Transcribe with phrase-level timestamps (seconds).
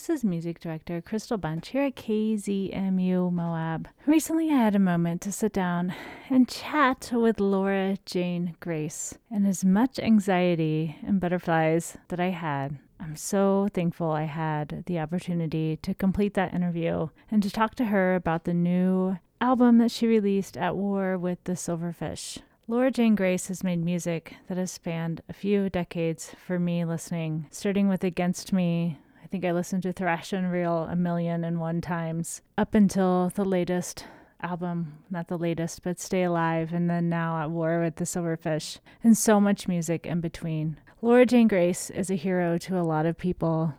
[0.00, 3.86] This is music director Crystal Bunch here at KZMU Moab.
[4.06, 5.92] Recently, I had a moment to sit down
[6.30, 12.78] and chat with Laura Jane Grace, and as much anxiety and butterflies that I had,
[12.98, 17.84] I'm so thankful I had the opportunity to complete that interview and to talk to
[17.84, 22.38] her about the new album that she released at War with the Silverfish.
[22.66, 27.48] Laura Jane Grace has made music that has spanned a few decades for me listening,
[27.50, 28.96] starting with Against Me.
[29.30, 33.44] I think I listened to Thrash Unreal a million and one times, up until the
[33.44, 34.04] latest
[34.42, 38.78] album, not the latest, but Stay Alive, and then now at War with the Silverfish,
[39.04, 40.80] and so much music in between.
[41.00, 43.72] Laura Jane Grace is a hero to a lot of people,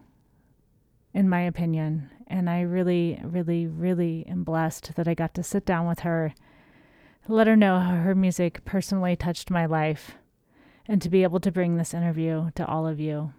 [1.14, 5.66] in my opinion, and I really, really, really am blessed that I got to sit
[5.66, 6.34] down with her
[7.27, 10.16] let her know how her music personally touched my life,
[10.88, 13.34] and to be able to bring this interview to all of you.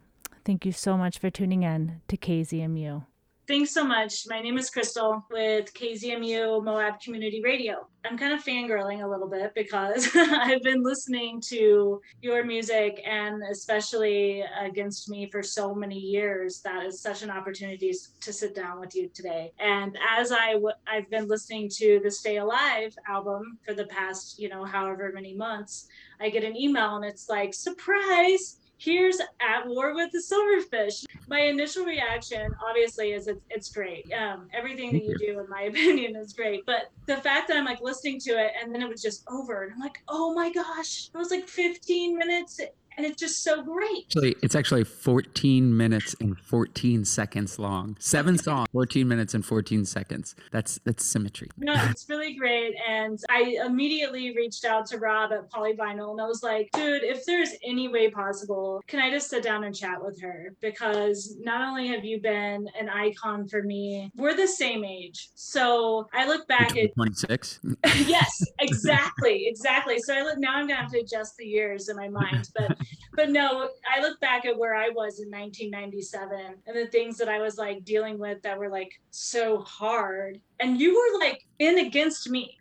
[0.45, 3.05] Thank you so much for tuning in to KZMU.
[3.49, 4.23] Thanks so much.
[4.29, 7.89] My name is Crystal with KZMU Moab Community Radio.
[8.05, 13.43] I'm kind of fangirling a little bit because I've been listening to your music and
[13.51, 16.61] especially Against Me for so many years.
[16.61, 19.53] That is such an opportunity to sit down with you today.
[19.59, 24.39] And as I w- I've been listening to the Stay Alive album for the past,
[24.39, 25.89] you know, however many months,
[26.21, 31.41] I get an email and it's like, surprise, here's at war with the silverfish my
[31.41, 34.05] initial reaction obviously is it's, it's great.
[34.13, 36.63] Um, everything that you do in my opinion is great.
[36.67, 39.63] But the fact that i'm like listening to it and then it was just over
[39.63, 41.11] and i'm like oh my gosh.
[41.15, 42.61] It was like 15 minutes
[42.97, 44.05] and it's just so great.
[44.07, 47.97] Actually, it's actually 14 minutes and 14 seconds long.
[47.99, 50.35] Seven songs, 14 minutes and 14 seconds.
[50.51, 51.49] That's that's symmetry.
[51.57, 52.75] No, it's really great.
[52.89, 57.25] And I immediately reached out to Rob at Polyvinyl and I was like, dude, if
[57.25, 60.55] there's any way possible, can I just sit down and chat with her?
[60.61, 65.31] Because not only have you been an icon for me, we're the same age.
[65.35, 67.61] So I look back at 26.
[68.07, 69.99] yes, exactly, exactly.
[70.01, 72.77] So I look now I'm gonna have to adjust the years in my mind, but
[73.15, 77.29] but no, I look back at where I was in 1997 and the things that
[77.29, 80.41] I was like dealing with that were like so hard.
[80.61, 82.59] And you were like in against me,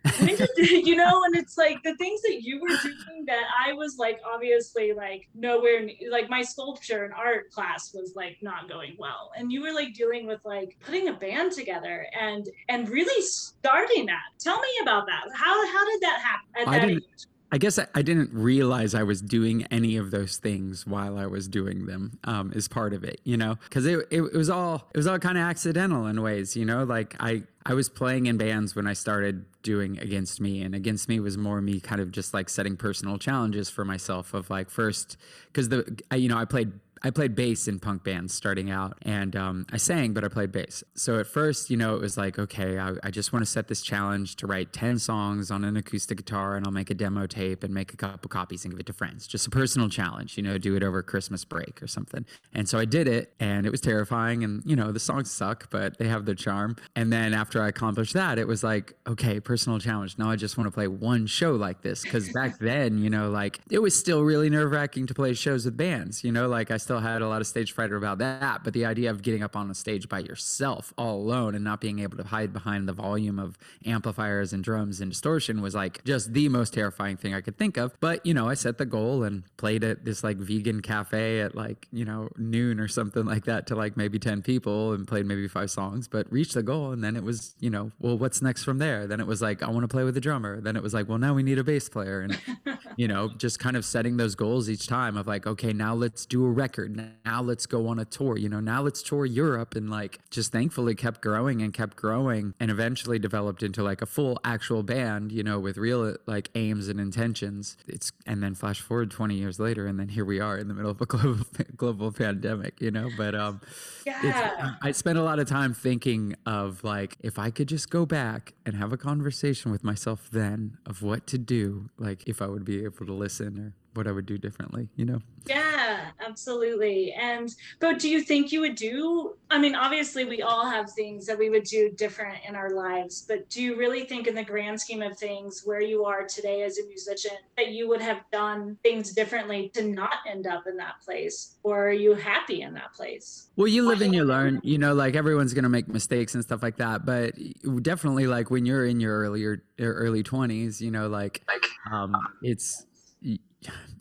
[0.58, 4.20] you know, and it's like the things that you were doing that I was like
[4.26, 9.30] obviously like nowhere, like my sculpture and art class was like not going well.
[9.36, 14.06] And you were like dealing with like putting a band together and and really starting
[14.06, 14.22] that.
[14.38, 15.24] Tell me about that.
[15.34, 17.26] How how did that happen at I that didn't, age?
[17.52, 21.26] I guess I, I, didn't realize I was doing any of those things while I
[21.26, 22.18] was doing them.
[22.24, 25.06] Um, is part of it, you know, because it, it, it was all it was
[25.06, 26.84] all kind of accidental in ways, you know.
[26.84, 31.10] Like I I was playing in bands when I started doing Against Me, and Against
[31.10, 34.70] Me was more me kind of just like setting personal challenges for myself of like
[34.70, 36.72] first because the you know I played
[37.04, 40.52] I played bass in punk bands starting out, and um, I sang, but I played
[40.52, 40.84] bass.
[40.94, 43.68] So at first, you know, it was like, okay, I, I just want to set
[43.68, 47.26] this challenge to write 10 songs on an acoustic guitar, and I'll make a demo
[47.26, 49.26] tape and make a couple copies and give it to friends.
[49.26, 52.24] Just a personal challenge, you know, do it over Christmas break or something.
[52.54, 54.44] And so I did it, and it was terrifying.
[54.44, 56.76] And, you know, the songs suck, but they have their charm.
[56.94, 60.18] And then after I accomplished that, it was like, okay, personal challenge.
[60.18, 62.04] Now I just want to play one show like this.
[62.04, 65.64] Cause back then, you know, like it was still really nerve wracking to play shows
[65.64, 68.18] with bands, you know, like I still still had a lot of stage fright about
[68.18, 68.62] that.
[68.64, 71.80] But the idea of getting up on a stage by yourself, all alone, and not
[71.80, 76.04] being able to hide behind the volume of amplifiers and drums and distortion was like
[76.04, 77.98] just the most terrifying thing I could think of.
[78.00, 81.54] But, you know, I set the goal and played at this like vegan cafe at
[81.54, 85.24] like, you know, noon or something like that to like maybe 10 people and played
[85.24, 86.92] maybe five songs, but reached the goal.
[86.92, 89.06] And then it was, you know, well, what's next from there?
[89.06, 90.60] Then it was like, I want to play with a drummer.
[90.60, 92.20] Then it was like, well, now we need a bass player.
[92.20, 92.38] And,
[92.96, 96.26] you know, just kind of setting those goals each time of like, okay, now let's
[96.26, 97.14] do a record record.
[97.24, 98.36] Now let's go on a tour.
[98.36, 99.74] You know, now let's tour Europe.
[99.74, 104.06] And like, just thankfully kept growing and kept growing and eventually developed into like a
[104.06, 107.76] full actual band, you know, with real like aims and intentions.
[107.86, 110.74] It's, and then flash forward 20 years later, and then here we are in the
[110.74, 111.44] middle of a global,
[111.76, 113.60] global pandemic, you know, but, um,
[114.06, 114.74] yeah.
[114.82, 118.54] I spent a lot of time thinking of like, if I could just go back
[118.66, 122.64] and have a conversation with myself then of what to do, like if I would
[122.64, 125.20] be able to listen or what I would do differently, you know?
[125.46, 127.12] Yeah, absolutely.
[127.12, 129.34] And, but do you think you would do?
[129.50, 133.24] I mean, obviously, we all have things that we would do different in our lives,
[133.26, 136.62] but do you really think, in the grand scheme of things, where you are today
[136.62, 140.76] as a musician, that you would have done things differently to not end up in
[140.76, 141.56] that place?
[141.62, 143.48] Or are you happy in that place?
[143.56, 146.42] Well, you live and you learn, you know, like everyone's going to make mistakes and
[146.42, 147.04] stuff like that.
[147.04, 147.34] But
[147.82, 151.42] definitely, like when you're in your earlier, early 20s, you know, like
[151.90, 152.86] um, it's,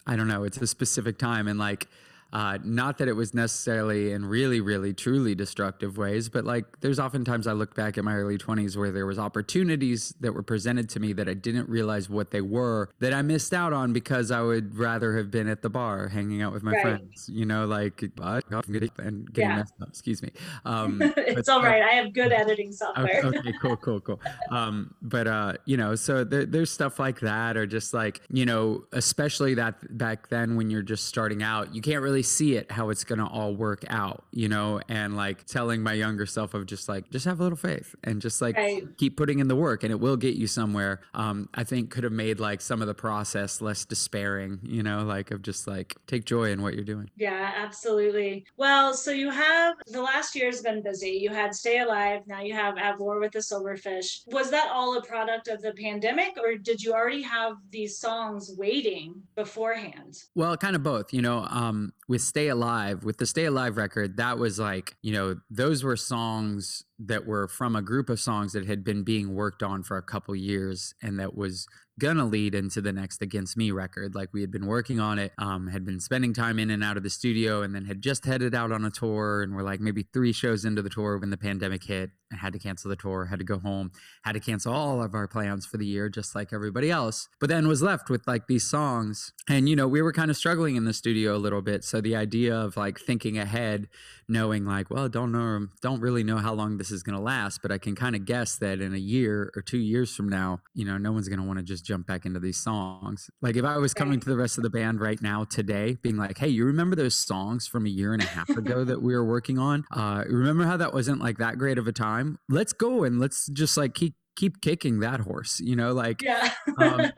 [0.07, 1.47] I don't know, it's a specific time.
[1.47, 1.87] And like,
[2.33, 6.99] Uh, not that it was necessarily in really, really, truly destructive ways, but like there's
[6.99, 10.89] oftentimes I look back at my early 20s where there was opportunities that were presented
[10.91, 14.31] to me that I didn't realize what they were that I missed out on because
[14.31, 16.81] I would rather have been at the bar hanging out with my Right.
[16.81, 19.55] friends, you know, like uh, and getting Yeah.
[19.57, 19.89] messed up.
[19.89, 20.31] Excuse me.
[20.63, 21.81] Um, it's all uh.
[21.83, 23.21] I have good editing software.
[23.25, 24.21] okay, cool, cool, cool.
[24.49, 28.45] Um, but uh, you know, so there, there's stuff like that, or just like you
[28.45, 32.71] know, especially that back then when you're just starting out, you can't really see it
[32.71, 34.81] how it's gonna all work out, you know.
[34.89, 38.21] And like telling my younger self of just like just have a little faith and
[38.21, 38.83] just like Right.
[38.97, 41.01] keep putting in the work, and it will get you somewhere.
[41.13, 45.03] Um, I think could have made like some of the process less despairing, you know,
[45.03, 47.09] like of just like take joy in what you're doing.
[47.15, 48.45] Yeah, absolutely.
[48.57, 51.11] Well, so you have the last year's been busy.
[51.21, 54.21] You had Stay Alive, now you have At War with the Silverfish.
[54.27, 58.53] Was that all a product of the pandemic, or did you already have these songs
[58.57, 60.23] waiting beforehand?
[60.35, 61.13] Well, kind of both.
[61.13, 65.13] You know, um, with Stay Alive, with the Stay Alive record, that was like, you
[65.13, 69.33] know, those were songs that were from a group of songs that had been being
[69.33, 71.67] worked on for a couple years and that was
[71.97, 74.13] gonna lead into the next Against Me record.
[74.13, 76.97] Like we had been working on it, um, had been spending time in and out
[76.97, 79.79] of the studio, and then had just headed out on a tour, and we're like
[79.79, 82.09] maybe three shows into the tour when the pandemic hit.
[82.31, 83.91] And had to cancel the tour, had to go home,
[84.23, 87.27] had to cancel all of our plans for the year, just like everybody else.
[87.39, 90.37] But then was left with like these songs, and you know we were kind of
[90.37, 91.83] struggling in the studio a little bit.
[91.83, 93.87] So the idea of like thinking ahead,
[94.27, 97.71] knowing like, well, don't know, don't really know how long this is gonna last, but
[97.71, 100.85] I can kind of guess that in a year or two years from now, you
[100.85, 103.29] know, no one's gonna want to just jump back into these songs.
[103.41, 106.17] Like if I was coming to the rest of the band right now today, being
[106.17, 109.13] like, hey, you remember those songs from a year and a half ago that we
[109.13, 109.85] were working on?
[109.91, 112.39] Uh, remember how that wasn't like that great of a time?
[112.49, 116.49] Let's go and let's just like keep keep kicking that horse, you know, like Yeah.
[116.85, 116.99] um,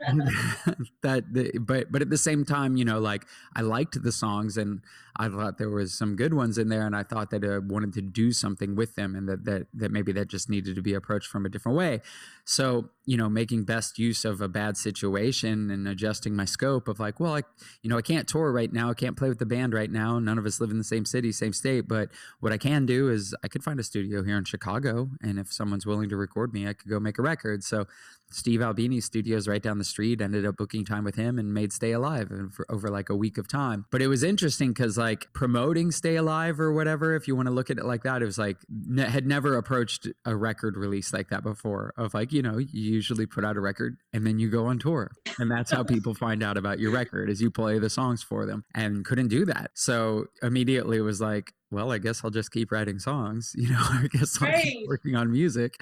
[1.02, 3.24] that the, but but at the same time you know like
[3.56, 4.80] i liked the songs and
[5.16, 7.92] i thought there was some good ones in there and i thought that i wanted
[7.92, 10.94] to do something with them and that that, that maybe that just needed to be
[10.94, 12.00] approached from a different way
[12.44, 16.98] so you know making best use of a bad situation and adjusting my scope of
[17.00, 17.42] like well i
[17.82, 20.18] you know i can't tour right now i can't play with the band right now
[20.18, 22.08] none of us live in the same city same state but
[22.40, 25.52] what i can do is i could find a studio here in chicago and if
[25.52, 27.86] someone's willing to record me i could go make a record so
[28.30, 30.20] Steve Albini's studios right down the street.
[30.20, 33.14] Ended up booking time with him and made Stay Alive and for over like a
[33.14, 33.84] week of time.
[33.92, 37.54] But it was interesting because like promoting Stay Alive or whatever, if you want to
[37.54, 41.12] look at it like that, it was like ne- had never approached a record release
[41.12, 41.92] like that before.
[41.96, 44.80] Of like you know you usually put out a record and then you go on
[44.80, 48.22] tour, and that's how people find out about your record is you play the songs
[48.24, 49.70] for them, and couldn't do that.
[49.74, 51.52] So immediately it was like.
[51.70, 53.80] Well, I guess I'll just keep writing songs, you know.
[53.80, 54.62] I guess I'll Right.
[54.62, 55.74] keep working on music.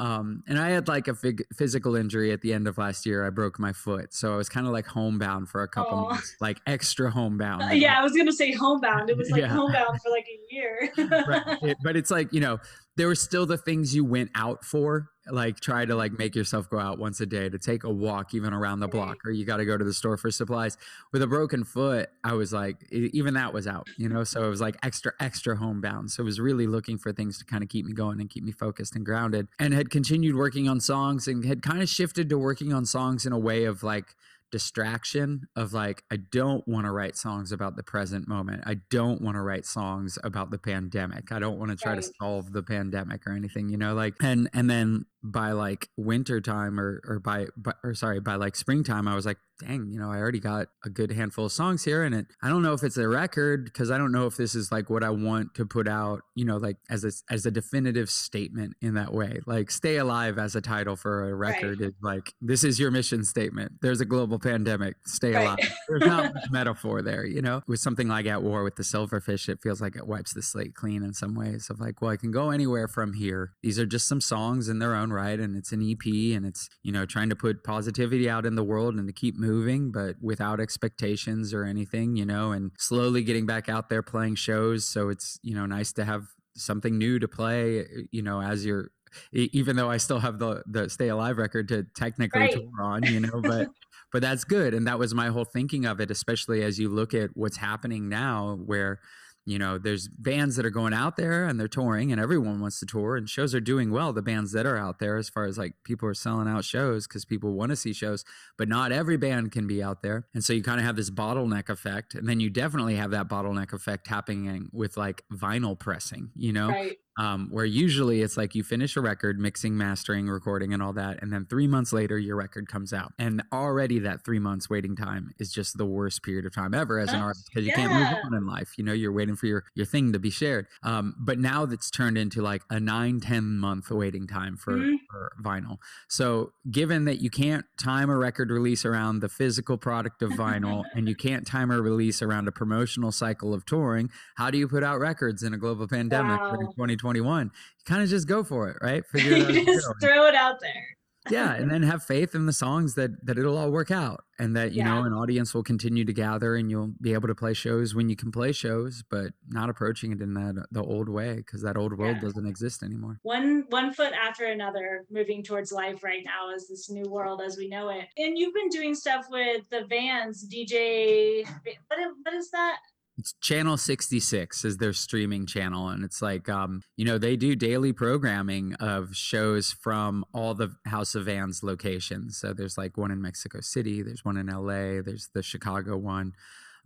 [0.00, 3.26] Um, and I had like a fig- physical injury at the end of last year.
[3.26, 6.08] I broke my foot, so I was kind of like homebound for a couple Aw.
[6.10, 7.62] months, like extra homebound.
[7.62, 9.10] Uh, yeah, I was gonna say homebound.
[9.10, 9.48] It was like Yeah.
[9.48, 10.90] homebound for like a year.
[10.98, 11.58] Right.
[11.62, 12.58] It- but it's like you know,
[12.96, 16.68] there were still the things you went out for, like try to like make yourself
[16.70, 19.44] go out once a day to take a walk, even around the block, or you
[19.44, 20.76] got to go to the store for supplies.
[21.12, 24.24] With a broken foot, I was like, even that was out, you know.
[24.24, 26.10] So it was like extra, extra homebound.
[26.10, 28.44] So it was really looking for things to kind of keep me going and keep
[28.44, 29.48] me focused and grounded.
[29.58, 33.26] And had continued working on songs and had kind of shifted to working on songs
[33.26, 34.14] in a way of like
[34.50, 38.62] distraction of like I don't want to write songs about the present moment.
[38.66, 41.32] I don't want to write songs about the pandemic.
[41.32, 44.48] I don't want to try to solve the pandemic or anything, you know, like and
[44.54, 49.08] and then by like winter time or or by, by or sorry, by like springtime
[49.08, 52.04] I was like, dang, you know, I already got a good handful of songs here
[52.04, 54.54] and it I don't know if it's a record because I don't know if this
[54.54, 57.50] is like what I want to put out, you know, like as a as a
[57.50, 59.40] definitive statement in that way.
[59.46, 61.60] Like Stay Alive as a title for a Right.
[61.62, 63.72] record is like this is your mission statement.
[63.82, 64.96] There's a global pandemic.
[65.06, 65.42] Stay Right.
[65.42, 65.58] alive.
[65.88, 67.62] There's not much metaphor there, you know.
[67.66, 70.74] With something like At War with the Silverfish, it feels like it wipes the slate
[70.74, 71.68] clean in some ways.
[71.70, 73.54] Of like, well, I can go anywhere from here.
[73.62, 76.68] These are just some songs in their own right, and it's an EP, and it's
[76.82, 80.16] you know trying to put positivity out in the world and to keep moving, but
[80.20, 84.84] without expectations or anything, you know, and slowly getting back out there playing shows.
[84.86, 88.90] So it's you know nice to have something new to play, you know, as you're
[89.32, 92.48] even though I still have the the Stay Alive record to technically Right.
[92.48, 93.68] tour on, you know, but
[94.12, 97.14] but that's good, and that was my whole thinking of it, especially as you look
[97.14, 99.00] at what's happening now, where
[99.48, 102.80] you know there's bands that are going out there and they're touring, and everyone wants
[102.80, 104.12] to tour, and shows are doing well.
[104.12, 107.06] The bands that are out there, as far as like people are selling out shows
[107.06, 108.24] because people want to see shows,
[108.56, 111.10] but not every band can be out there, and so you kind of have this
[111.10, 116.30] bottleneck effect, and then you definitely have that bottleneck effect happening with like vinyl pressing,
[116.34, 116.98] you know right.
[117.18, 121.20] Um, where usually it's like you finish a record, mixing, mastering, recording, and all that,
[121.22, 124.96] and then three months later your record comes out, and already that three months waiting
[124.96, 127.88] time is just the worst period of time ever as an artist because you yeah.
[127.88, 128.78] can't move on in life.
[128.78, 130.66] You know, you're waiting for your your thing to be shared.
[130.82, 134.96] Um, but now that's turned into like a nine, 10 month waiting time for, mm-hmm.
[135.18, 135.78] For vinyl.
[136.08, 140.84] So given that you can't time a record release around the physical product of vinyl
[140.94, 144.68] and you can't time a release around a promotional cycle of touring, how do you
[144.68, 146.54] put out records in a global pandemic wow.
[146.54, 147.46] in 2021?
[147.46, 147.50] You
[147.84, 149.04] kind of just go for it, right?
[149.06, 149.66] Figure it out.
[149.66, 150.97] just throw it out there
[151.30, 154.56] yeah and then have faith in the songs that that it'll all work out and
[154.56, 154.94] that you yeah.
[154.94, 158.08] know an audience will continue to gather and you'll be able to play shows when
[158.08, 161.76] you can play shows but not approaching it in that the old way because that
[161.76, 162.22] old world yeah.
[162.22, 166.90] doesn't exist anymore one one foot after another moving towards life right now is this
[166.90, 171.44] new world as we know it and you've been doing stuff with the vans dj
[171.88, 172.78] what, what is that
[173.18, 177.56] it's channel 66 is their streaming channel and it's like um, you know they do
[177.56, 182.38] daily programming of shows from all the house of vans locations.
[182.38, 186.32] So there's like one in mexico city there's one in la there's the chicago one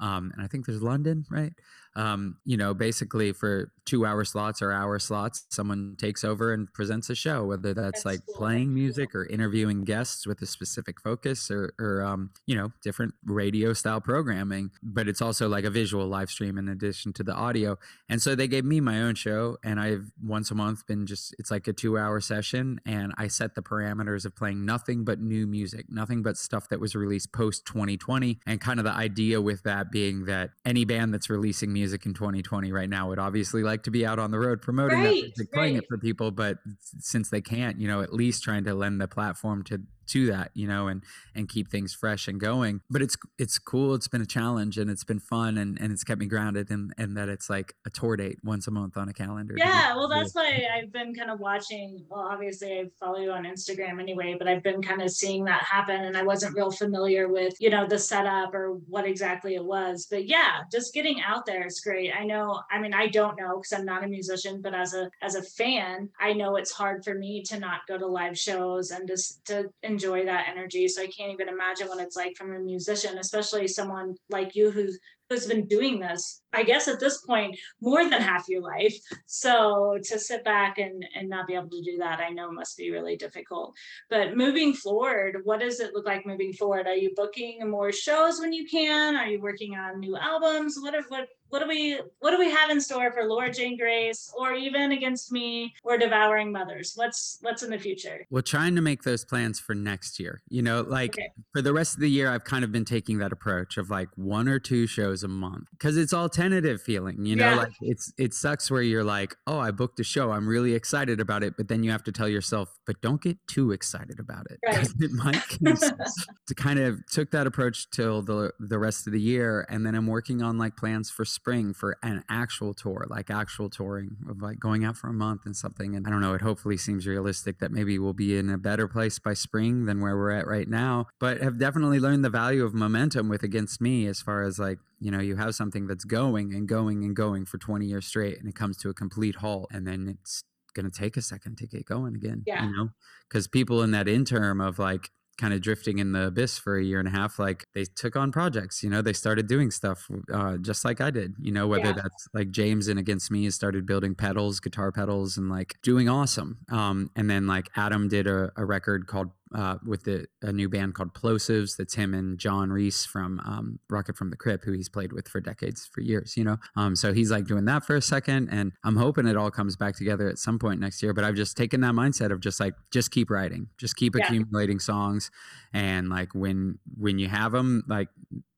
[0.00, 1.52] um, and i think there's london right
[1.94, 6.72] um, you know, basically for two hour slots or hour slots, someone takes over and
[6.72, 11.50] presents a show, whether that's, like playing music or interviewing guests with a specific focus
[11.50, 14.70] or, or um, you know, different radio style programming.
[14.82, 17.78] But it's also like a visual live stream in addition to the audio.
[18.08, 21.34] And so they gave me my own show, and I've once a month been just,
[21.38, 25.20] it's like a two hour session, and I set the parameters of playing nothing but
[25.20, 28.40] new music, nothing but stuff that was released post 2020.
[28.46, 32.06] And kind of the idea with that being that any band that's releasing music, music
[32.06, 35.04] in 2020 right now would obviously like to be out on the road promoting right,
[35.06, 35.82] that music, playing right.
[35.82, 36.58] it for people, but
[37.00, 40.50] since they can't, you know, at least trying to lend the platform to to that
[40.54, 41.02] you know and
[41.34, 42.80] and keep things fresh and going.
[42.90, 46.04] But it's it's cool it's been a challenge and it's been fun and and it's
[46.04, 49.08] kept me grounded and and that it's like a tour date once a month on
[49.08, 53.18] a calendar yeah well that's why i've been kind of watching well obviously i follow
[53.18, 56.54] you on instagram anyway but i've been kind of seeing that happen and i wasn't
[56.54, 60.06] real familiar with you know the setup or what exactly it was.
[60.10, 62.12] But yeah just getting out there is great.
[62.14, 65.10] I know i mean i don't know because i'm not a musician but as a
[65.22, 68.90] as a fan i know it's hard for me to not go to live shows
[68.90, 70.88] and just to enjoy enjoy that energy.
[70.88, 74.70] So I can't even imagine what it's like from a musician, especially someone like you
[74.70, 74.98] who's
[75.32, 78.94] who's been doing this, I guess at this point, more than half your life.
[79.26, 82.76] So to sit back and, and not be able to do that, I know must
[82.76, 83.74] be really difficult.
[84.10, 86.86] But moving forward, what does it look like moving forward?
[86.86, 89.16] Are you booking more shows when you can?
[89.16, 90.76] Are you working on new albums?
[90.78, 93.76] What are, what what do we what do we have in store for Laura Jane
[93.76, 96.94] Grace or even against me or devouring mothers?
[96.96, 98.26] What's what's in the future?
[98.30, 100.40] We're trying to make those plans for next year.
[100.48, 101.30] You know, like okay.
[101.52, 104.08] for the rest of the year, I've kind of been taking that approach of like
[104.16, 107.26] one or two shows a month because it's all tentative feeling.
[107.26, 107.56] You know, yeah.
[107.56, 111.20] like it's it sucks where you're like, oh, I booked a show, I'm really excited
[111.20, 114.46] about it, but then you have to tell yourself, but don't get too excited about
[114.50, 114.88] it right.
[115.00, 115.42] it might.
[116.46, 119.94] to kind of took that approach till the the rest of the year, and then
[119.94, 124.40] I'm working on like plans for spring for an actual tour, like actual touring of
[124.40, 125.96] like going out for a month and something.
[125.96, 128.86] And I don't know, it hopefully seems realistic that maybe we'll be in a better
[128.86, 131.08] place by spring than where we're at right now.
[131.18, 134.78] But have definitely learned the value of momentum with Against Me as far as like,
[135.00, 138.38] you know, you have something that's going and going and going for 20 years straight
[138.38, 140.44] and it comes to a complete halt and then it's
[140.74, 142.44] going to take a second to get going again.
[142.46, 142.66] Yeah.
[142.66, 142.90] You know,
[143.28, 146.84] because people in that interim of like, kind of drifting in the abyss for a
[146.84, 150.08] year and a half like they took on projects you know they started doing stuff
[150.32, 151.92] uh, just like i did you know whether yeah.
[151.92, 156.58] that's like james and against me started building pedals guitar pedals and like doing awesome
[156.70, 160.68] um, and then like Atom did a, a record called uh, with the, a new
[160.68, 161.76] band called Plosives.
[161.76, 165.28] That's him and John Reis from um, Rocket from the Crypt, who he's played with
[165.28, 166.58] for decades, for years, you know?
[166.76, 168.48] Um, so he's like doing that for a second.
[168.50, 171.12] And I'm hoping it all comes back together at some point next year.
[171.12, 174.26] But I've just taken that mindset of just like, just keep writing, just keep yeah.
[174.26, 175.30] accumulating songs.
[175.72, 178.08] And like when, when you have them, like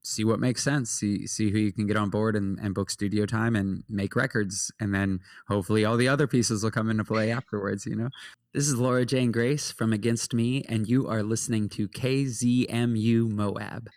[0.05, 2.91] see what makes sense see see who you can get on board and, and book
[2.91, 5.19] studio time and make records and then
[5.49, 8.11] hopefully all the other pieces will come into play afterwards you know?
[8.53, 13.89] This is laura jane grace from against me and you are listening to kzmu moab